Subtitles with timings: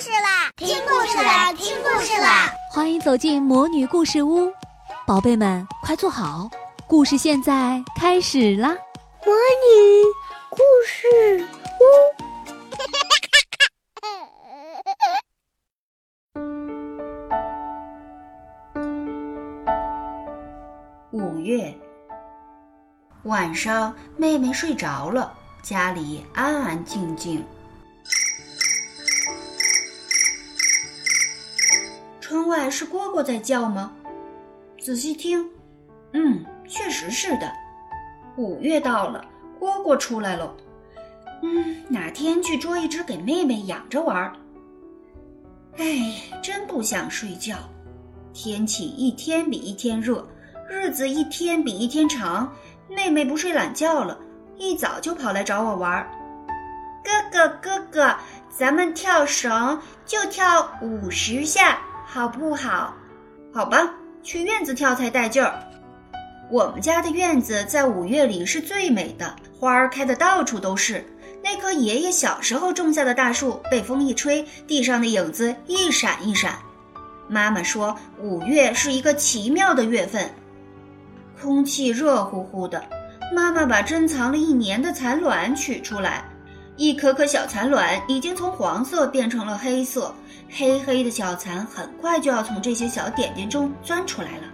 [0.00, 0.50] 事啦！
[0.56, 1.52] 听故事啦！
[1.52, 2.52] 听故事啦！
[2.72, 4.52] 欢迎走进魔女故事屋，
[5.06, 6.50] 宝贝们快坐好，
[6.88, 8.70] 故事现在开始啦！
[9.24, 10.02] 魔女
[10.50, 11.46] 故事
[21.12, 21.16] 屋。
[21.16, 21.72] 五月
[23.22, 25.32] 晚上，妹妹睡着了，
[25.62, 27.44] 家里安安静静。
[32.26, 33.92] 窗外是蝈蝈在叫吗？
[34.80, 35.46] 仔细听，
[36.14, 37.52] 嗯，确实是的。
[38.38, 39.22] 五月到了，
[39.60, 40.56] 蝈蝈出来了。
[41.42, 44.32] 嗯，哪天去捉一只给妹妹养着玩儿？
[45.76, 47.56] 哎，真不想睡觉。
[48.32, 50.26] 天气一天比一天热，
[50.66, 52.50] 日子一天比一天长。
[52.88, 54.18] 妹妹不睡懒觉了，
[54.56, 56.10] 一早就跑来找我玩儿。
[57.04, 58.16] 哥哥，哥哥，
[58.48, 61.78] 咱们跳绳，就跳五十下。
[62.06, 62.94] 好不好？
[63.52, 65.54] 好吧，去院子跳才带劲儿。
[66.50, 71.04] 我们家的院子在五月里是最美的，花儿开的到处都是。
[71.42, 76.58] 那棵爷爷小时候种下的大树，被风一吹，地上的影子一闪一闪。
[77.28, 80.30] 妈妈说，五月是一个奇妙的月份，
[81.40, 82.82] 空气热乎乎的。
[83.34, 86.24] 妈妈把珍藏了一年的蚕卵取出来。
[86.76, 90.12] 一颗颗小蚕卵已经从黄色变成了黑色，
[90.50, 94.44] 黑黑的小蚕很快就要从这些小点点中钻出来了。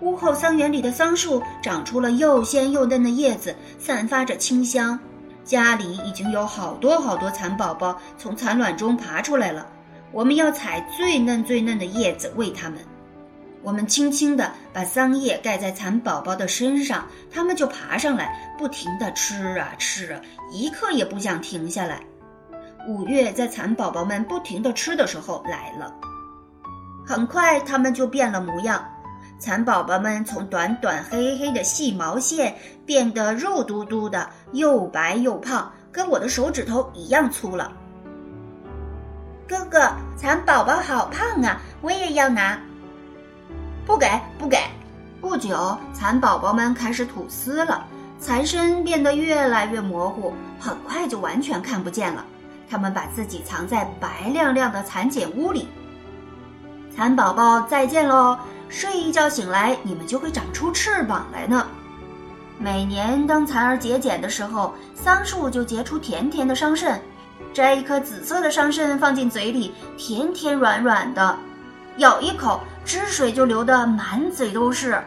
[0.00, 4.98] 屋后桑园里的桑树长出了又鲜又嫩的叶子，散发着清香。
[5.44, 9.66] 家里已经有好多好多蚕宝宝从蚕卵中爬出来了，
[10.12, 12.78] 我们要采最嫩最嫩的叶子喂它们。
[13.62, 22.00] 我们轻轻地把桑叶盖在蚕宝宝的身上，它们就爬上来，不停地吃啊吃啊，一刻也不想停下来。
[22.88, 25.94] 五月在蚕宝宝们不停地吃的时候来了，
[27.06, 28.82] 很快它们就变了模样。
[29.38, 32.54] 蚕宝宝们从短短黑黑的细毛线
[32.86, 37.72] 变得肉嘟嘟的，又白又胖，跟我的手指头一样粗了。
[39.46, 42.58] 哥哥，蚕宝宝好胖啊，我也要拿。
[43.90, 44.08] 不给，
[44.38, 44.56] 不给！
[45.20, 47.84] 不久，蚕宝宝们开始吐丝了，
[48.20, 52.24] 蚕身变得越来越模糊，很快就完全看不见了。
[52.70, 55.66] 它们把自己藏在白亮亮的蚕茧屋里。
[56.94, 58.38] 蚕宝宝再见喽！
[58.68, 61.66] 睡一觉醒来，你们就会长出翅膀来呢。
[62.58, 66.96] 每年当蚕儿结茧的时候，桑树就结出甜甜的桑葚。
[67.52, 71.36] 摘一颗紫色的桑葚放进嘴里，甜甜软软的，
[71.96, 72.60] 咬一口。
[72.90, 75.00] 汁水就流得满嘴都是。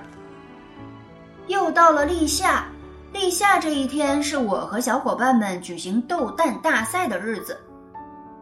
[1.48, 2.64] 又到了立夏，
[3.12, 7.60] 立夏这一天是我和小伙伴们举行斗蛋大赛的日子。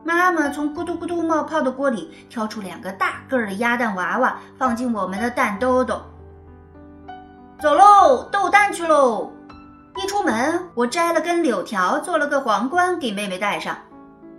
[0.03, 5.99] 妈妈从咕嘟咕嘟冒泡的锅里挑出两个大个儿的鸭蛋娃娃，放进我们的蛋兜兜。
[7.59, 9.31] 走喽，斗蛋去喽！
[9.95, 13.75] 一出门，我摘了根柳条，做了个皇冠给妹妹戴上。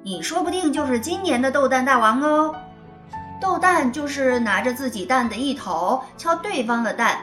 [0.05, 2.55] 你说不定就是今年的斗蛋大王哦。
[3.43, 7.19] 斗蛋就是拿着自己蛋的一头敲对方的蛋，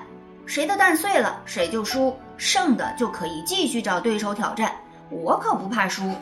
[0.45, 4.69] 谁的蛋碎了谁就输，剩的就可以继续找对手挑战。
[5.09, 6.13] 我可不怕输。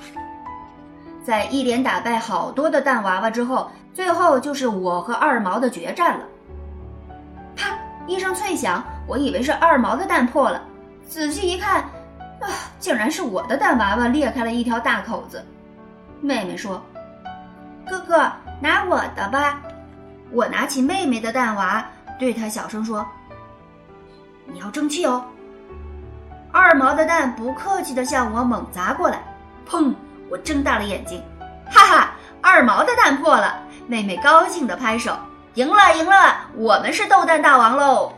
[1.25, 6.25] 在一连打败好多的蛋娃娃之后，最后就是我和二毛的决战了。
[7.56, 7.75] 啪！
[8.06, 10.62] 一声脆响，我以为是二毛的蛋破了，
[11.09, 11.81] 仔细一看，
[12.40, 12.47] 啊，
[12.78, 15.44] 竟然是我的蛋娃娃裂开了一条大口子。
[16.22, 16.80] 妹妹说
[17.90, 18.31] ：“哥哥，
[18.62, 19.59] 拿我的吧。”
[20.32, 21.86] 我拿起妹妹的蛋娃，
[22.20, 23.06] 对她小声说
[24.46, 25.24] ：“你要争气哦。”
[26.52, 29.22] 二毛的蛋不客气地向我猛砸过来，
[29.70, 29.94] 砰！
[30.30, 31.24] 我睁大了眼睛，
[31.70, 32.12] 哈哈，
[32.42, 33.60] 二毛的蛋破了。
[33.88, 35.16] 妹妹高兴地拍手
[35.56, 36.36] ：“赢了，赢了！
[36.56, 38.12] 我们是斗蛋大王喽！”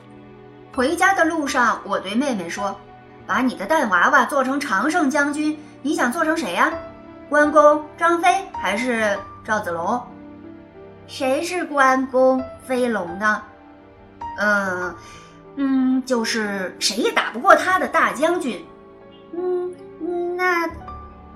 [0.74, 2.75] 回家的路上，我对妹妹说
[3.28, 6.72] ：“把你的蛋娃娃做成常胜将军，你想做成谁呀？
[7.30, 10.02] 关公、张飞还是赵子龙？”
[11.09, 13.41] 谁是关公飞龙呢？
[14.38, 14.95] 嗯，
[15.56, 18.63] 嗯，就是谁也打不过他的大将军。
[19.33, 19.73] 嗯，
[20.38, 20.67] 那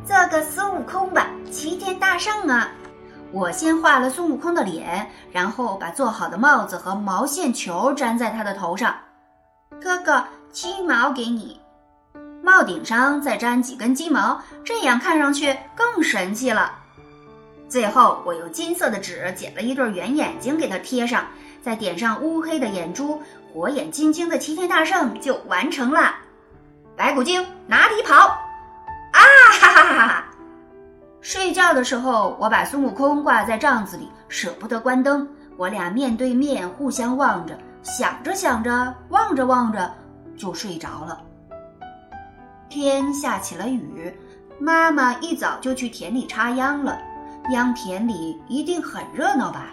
[0.06, 2.70] 做个孙悟空吧，齐天大圣啊！
[3.32, 8.96] 我先画了孙悟空的脸，然后把做好的帽子和毛线球粘在他的头上。
[9.82, 11.60] 哥哥，鸡毛给你，
[12.44, 16.72] 帽顶上再粘几根鸡毛，这样看上去更神气了。
[17.74, 21.26] 最后，我用金色的纸剪了一对圆眼睛给它贴上，
[21.60, 23.20] 再点上乌黑的眼珠，
[23.52, 26.14] 火眼金睛的齐天大圣就完成了。
[26.96, 28.16] 白骨精哪里跑？
[28.16, 29.20] 啊
[29.60, 30.26] 哈哈哈哈！
[31.20, 35.28] 睡觉的时候，我把孙悟空挂在帐子里，舍不得关灯。
[35.58, 39.92] 我俩面对面，互相望着，想着想着，望着望着，
[40.38, 41.20] 就睡着了。
[42.70, 44.16] 天下起了雨，
[44.60, 47.02] 妈妈一早就去田里插秧了。
[47.50, 49.66] 秧田里一定很热闹吧？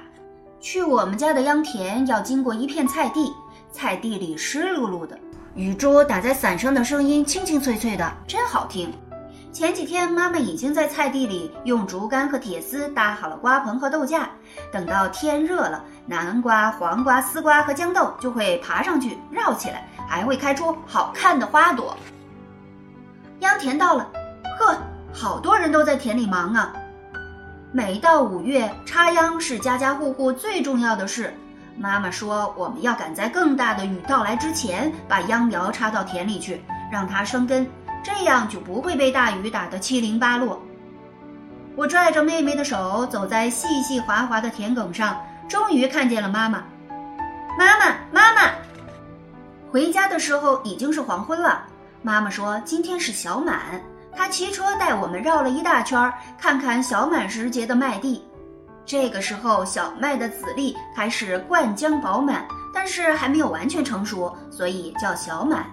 [0.60, 3.32] 去我们家的秧田要经过一片菜地，
[3.70, 5.18] 菜地里湿漉漉的，
[5.54, 8.92] 雨珠打在伞上的声音清清脆脆的，真好听。
[9.52, 14.30] 前几天，妈妈已经在菜地里用竹竿和铁丝搭好了瓜棚和豆架。
[14.72, 21.96] 等到天热了，南瓜、黄瓜、丝瓜和豇豆就会爬上去绕起来，还会开出好看的花朵。
[23.40, 24.08] 秧田到了，
[24.58, 24.76] 呵，
[25.12, 26.72] 好多人都在田里忙啊。
[27.72, 31.32] 每到五月，插秧是家家户户最重要的事。
[31.76, 37.64] 妈妈说，我们要赶在更大的雨到来之前，把秧苗插到田里去，让它生根。
[38.02, 40.60] 这样就不会被大雨打得七零八落。
[41.76, 46.64] 我拽着妹妹的手走在细细滑滑的田埂上，终于看见了妈妈。
[47.56, 48.50] 妈妈，妈妈！
[49.70, 51.62] 回家的时候已经是黄昏了。
[52.02, 53.80] 妈妈说今天是小满，
[54.14, 58.24] 他骑车带我们绕了一大圈，看看小满时节的麦地。
[58.84, 65.64] 这个时候，小麦的籽粒开始灌浆饱满，但是还没有完全成熟，所以叫小满。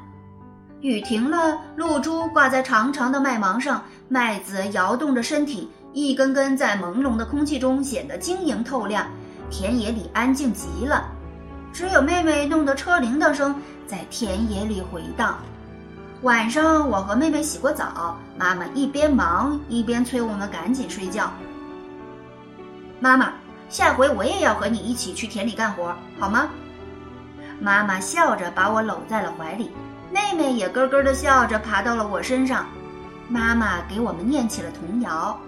[0.81, 9.07] 雨停了，露珠挂在长长的麦芒上，麦子摇动着身体，一根根在朦胧的空气中显得晶莹透亮。
[9.49, 11.09] 田野里安静极了，
[11.73, 15.39] 只有妹妹弄的车铃铛声在田野里回荡。
[16.23, 21.31] 晚上，我和妹妹洗过澡，妈妈一边忙一边催我们赶紧睡觉。
[22.99, 23.33] 妈妈，
[23.69, 26.49] 下回我也要和你一起去田里干活，好吗？
[27.59, 29.69] 妈妈笑着把我搂在了怀里。
[30.11, 32.65] 妹妹也咯咯的笑着爬到了我身上，
[33.29, 35.39] 妈妈给我们念起了童谣：“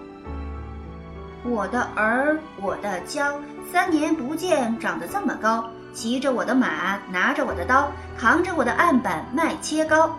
[1.42, 3.40] 我的儿，我的娇，
[3.72, 10.14] 三年不见长得这么高，骑着我的马，拿着我的刀，扛着我的案板卖切糕。”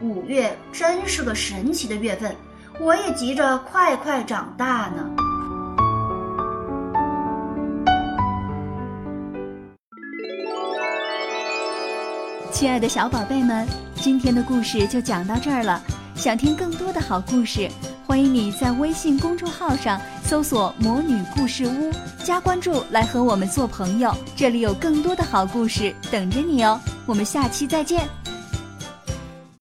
[0.00, 2.34] 五月真是个神奇的月份，
[2.78, 5.10] 我也急着快快长大呢。
[12.52, 15.82] 亲爱的小宝贝们，今天的故事就讲到这儿了。
[16.14, 17.68] 想听更多的好故事，
[18.06, 21.90] 欢迎你在微信公众号上搜索“魔女故事屋”，
[22.24, 24.14] 加关注来和我们做朋友。
[24.34, 26.80] 这里有更多的好故事等着你哦。
[27.06, 28.08] 我们下期再见。